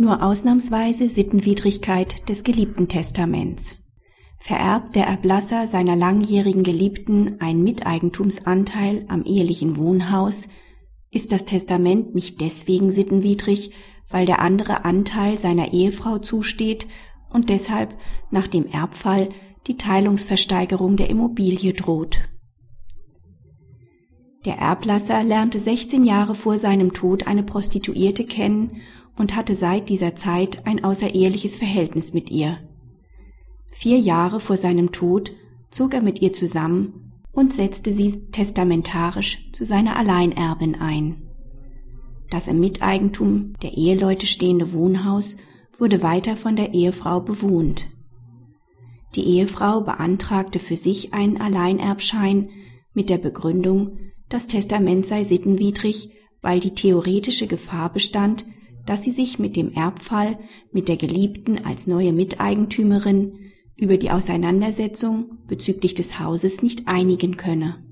Nur 0.00 0.22
ausnahmsweise 0.22 1.08
Sittenwidrigkeit 1.08 2.28
des 2.28 2.44
geliebten 2.44 2.86
Testaments. 2.86 3.74
Vererbt 4.38 4.94
der 4.94 5.06
Erblasser 5.06 5.66
seiner 5.66 5.96
langjährigen 5.96 6.62
Geliebten 6.62 7.40
einen 7.40 7.64
Miteigentumsanteil 7.64 9.04
am 9.08 9.24
ehelichen 9.24 9.76
Wohnhaus, 9.76 10.46
ist 11.10 11.32
das 11.32 11.44
Testament 11.44 12.14
nicht 12.14 12.40
deswegen 12.40 12.92
sittenwidrig, 12.92 13.72
weil 14.08 14.24
der 14.24 14.40
andere 14.40 14.84
Anteil 14.84 15.36
seiner 15.36 15.72
Ehefrau 15.72 16.18
zusteht 16.18 16.86
und 17.28 17.48
deshalb 17.48 17.96
nach 18.30 18.46
dem 18.46 18.66
Erbfall 18.66 19.30
die 19.66 19.76
Teilungsversteigerung 19.76 20.96
der 20.96 21.10
Immobilie 21.10 21.72
droht. 21.72 22.20
Der 24.48 24.56
Erblasser 24.56 25.22
lernte 25.24 25.58
16 25.58 26.04
Jahre 26.04 26.34
vor 26.34 26.58
seinem 26.58 26.94
Tod 26.94 27.26
eine 27.26 27.42
Prostituierte 27.42 28.24
kennen 28.24 28.80
und 29.14 29.36
hatte 29.36 29.54
seit 29.54 29.90
dieser 29.90 30.16
Zeit 30.16 30.66
ein 30.66 30.82
außereheliches 30.82 31.58
Verhältnis 31.58 32.14
mit 32.14 32.30
ihr. 32.30 32.56
Vier 33.70 33.98
Jahre 33.98 34.40
vor 34.40 34.56
seinem 34.56 34.90
Tod 34.90 35.32
zog 35.70 35.92
er 35.92 36.00
mit 36.00 36.22
ihr 36.22 36.32
zusammen 36.32 37.12
und 37.30 37.52
setzte 37.52 37.92
sie 37.92 38.22
testamentarisch 38.30 39.52
zu 39.52 39.66
seiner 39.66 39.96
Alleinerbin 39.96 40.76
ein. 40.76 41.28
Das 42.30 42.48
im 42.48 42.58
Miteigentum 42.58 43.52
der 43.60 43.76
Eheleute 43.76 44.26
stehende 44.26 44.72
Wohnhaus 44.72 45.36
wurde 45.76 46.02
weiter 46.02 46.38
von 46.38 46.56
der 46.56 46.72
Ehefrau 46.72 47.20
bewohnt. 47.20 47.88
Die 49.14 49.26
Ehefrau 49.26 49.82
beantragte 49.82 50.58
für 50.58 50.78
sich 50.78 51.12
einen 51.12 51.38
Alleinerbschein 51.38 52.48
mit 52.94 53.10
der 53.10 53.18
Begründung, 53.18 53.98
das 54.28 54.46
Testament 54.46 55.06
sei 55.06 55.24
sittenwidrig, 55.24 56.10
weil 56.42 56.60
die 56.60 56.74
theoretische 56.74 57.46
Gefahr 57.46 57.92
bestand, 57.92 58.44
dass 58.86 59.02
sie 59.02 59.10
sich 59.10 59.38
mit 59.38 59.56
dem 59.56 59.72
Erbfall 59.72 60.38
mit 60.72 60.88
der 60.88 60.96
Geliebten 60.96 61.64
als 61.64 61.86
neue 61.86 62.12
Miteigentümerin 62.12 63.32
über 63.76 63.96
die 63.96 64.10
Auseinandersetzung 64.10 65.38
bezüglich 65.46 65.94
des 65.94 66.18
Hauses 66.18 66.62
nicht 66.62 66.88
einigen 66.88 67.36
könne. 67.36 67.84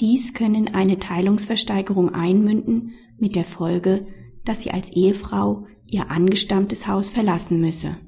Dies 0.00 0.34
könne 0.34 0.58
in 0.58 0.74
eine 0.74 0.98
Teilungsversteigerung 0.98 2.14
einmünden, 2.14 2.92
mit 3.18 3.36
der 3.36 3.44
Folge, 3.44 4.06
dass 4.44 4.62
sie 4.62 4.70
als 4.70 4.90
Ehefrau 4.90 5.66
ihr 5.86 6.10
angestammtes 6.10 6.86
Haus 6.86 7.10
verlassen 7.10 7.60
müsse. 7.60 7.98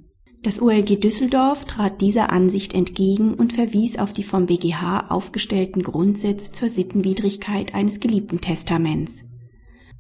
Das 0.43 0.61
OLG 0.61 0.99
Düsseldorf 0.99 1.67
trat 1.67 2.01
dieser 2.01 2.31
Ansicht 2.31 2.75
entgegen 2.75 3.35
und 3.35 3.53
verwies 3.53 3.97
auf 3.97 4.13
die 4.13 4.25
vom 4.25 4.47
BGH 4.47 5.09
aufgestellten 5.09 5.85
Grundsätze 5.85 6.51
zur 6.51 6.69
Sittenwidrigkeit 6.69 7.77
eines 7.77 8.01
geliebten 8.01 8.41
Testaments. 8.41 9.23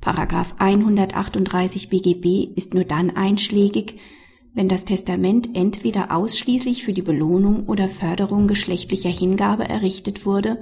Paragraph 0.00 0.56
138 0.58 1.90
BGB 1.90 2.56
ist 2.56 2.74
nur 2.74 2.82
dann 2.82 3.10
einschlägig, 3.10 4.00
wenn 4.52 4.68
das 4.68 4.84
Testament 4.84 5.50
entweder 5.54 6.10
ausschließlich 6.10 6.82
für 6.82 6.92
die 6.92 7.02
Belohnung 7.02 7.68
oder 7.68 7.88
Förderung 7.88 8.48
geschlechtlicher 8.48 9.10
Hingabe 9.10 9.68
errichtet 9.68 10.27
wurde 10.27 10.58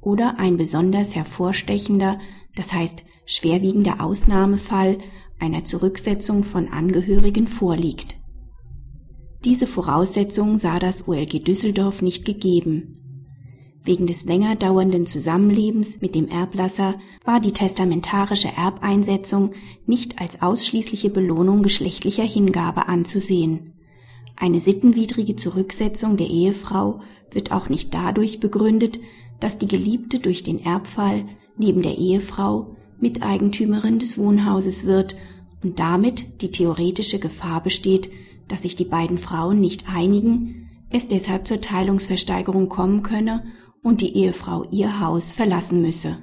oder 0.00 0.40
ein 0.40 0.56
besonders 0.56 1.14
hervorstechender, 1.14 2.18
das 2.56 2.72
heißt 2.72 3.04
schwerwiegender 3.26 4.00
Ausnahmefall 4.00 4.98
einer 5.38 5.64
Zurücksetzung 5.64 6.42
von 6.42 6.66
Angehörigen 6.66 7.46
vorliegt. 7.46 8.19
Diese 9.44 9.66
Voraussetzung 9.66 10.58
sah 10.58 10.78
das 10.78 11.08
OLG 11.08 11.42
Düsseldorf 11.42 12.02
nicht 12.02 12.26
gegeben. 12.26 12.96
Wegen 13.82 14.06
des 14.06 14.24
länger 14.24 14.54
dauernden 14.56 15.06
Zusammenlebens 15.06 16.02
mit 16.02 16.14
dem 16.14 16.28
Erblasser 16.28 16.96
war 17.24 17.40
die 17.40 17.52
testamentarische 17.52 18.48
Erbeinsetzung 18.54 19.52
nicht 19.86 20.20
als 20.20 20.42
ausschließliche 20.42 21.08
Belohnung 21.08 21.62
geschlechtlicher 21.62 22.24
Hingabe 22.24 22.88
anzusehen. 22.88 23.72
Eine 24.36 24.60
sittenwidrige 24.60 25.36
Zurücksetzung 25.36 26.18
der 26.18 26.28
Ehefrau 26.28 27.00
wird 27.30 27.52
auch 27.52 27.70
nicht 27.70 27.94
dadurch 27.94 28.40
begründet, 28.40 29.00
dass 29.40 29.56
die 29.56 29.68
Geliebte 29.68 30.18
durch 30.18 30.42
den 30.42 30.58
Erbfall 30.62 31.24
neben 31.56 31.80
der 31.80 31.96
Ehefrau 31.96 32.76
Miteigentümerin 32.98 33.98
des 33.98 34.18
Wohnhauses 34.18 34.84
wird 34.84 35.16
und 35.62 35.78
damit 35.78 36.42
die 36.42 36.50
theoretische 36.50 37.18
Gefahr 37.18 37.62
besteht, 37.62 38.10
dass 38.50 38.62
sich 38.62 38.76
die 38.76 38.84
beiden 38.84 39.16
Frauen 39.16 39.60
nicht 39.60 39.84
einigen, 39.88 40.68
es 40.90 41.06
deshalb 41.06 41.46
zur 41.46 41.60
Teilungsversteigerung 41.60 42.68
kommen 42.68 43.02
könne 43.02 43.44
und 43.82 44.00
die 44.00 44.16
Ehefrau 44.16 44.64
ihr 44.70 45.00
Haus 45.00 45.32
verlassen 45.32 45.80
müsse. 45.80 46.18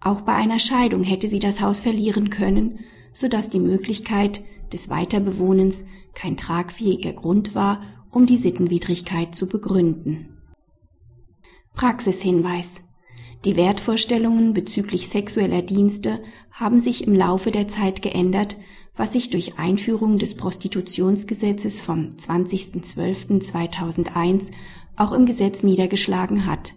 Auch 0.00 0.22
bei 0.22 0.34
einer 0.34 0.58
Scheidung 0.58 1.04
hätte 1.04 1.28
sie 1.28 1.38
das 1.38 1.60
Haus 1.60 1.80
verlieren 1.80 2.30
können, 2.30 2.80
so 3.12 3.28
dass 3.28 3.48
die 3.48 3.60
Möglichkeit 3.60 4.44
des 4.72 4.90
Weiterbewohnens 4.90 5.84
kein 6.14 6.36
tragfähiger 6.36 7.12
Grund 7.12 7.54
war, 7.54 7.80
um 8.10 8.26
die 8.26 8.36
Sittenwidrigkeit 8.36 9.34
zu 9.34 9.48
begründen. 9.48 10.28
Praxishinweis 11.74 12.80
Die 13.44 13.56
Wertvorstellungen 13.56 14.52
bezüglich 14.52 15.08
sexueller 15.08 15.62
Dienste 15.62 16.22
haben 16.50 16.80
sich 16.80 17.06
im 17.06 17.14
Laufe 17.14 17.50
der 17.50 17.68
Zeit 17.68 18.02
geändert, 18.02 18.56
was 18.96 19.12
sich 19.12 19.30
durch 19.30 19.58
Einführung 19.58 20.18
des 20.18 20.36
Prostitutionsgesetzes 20.36 21.80
vom 21.80 22.10
20.12.2001 22.16 24.52
auch 24.96 25.12
im 25.12 25.26
Gesetz 25.26 25.62
niedergeschlagen 25.62 26.46
hat. 26.46 26.74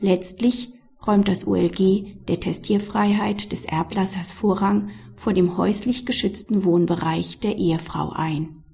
Letztlich 0.00 0.72
räumt 1.06 1.28
das 1.28 1.46
OLG 1.46 2.24
der 2.28 2.40
Testierfreiheit 2.40 3.52
des 3.52 3.64
Erblassers 3.64 4.32
Vorrang 4.32 4.90
vor 5.16 5.32
dem 5.32 5.56
häuslich 5.56 6.04
geschützten 6.04 6.64
Wohnbereich 6.64 7.38
der 7.38 7.56
Ehefrau 7.56 8.10
ein 8.10 8.64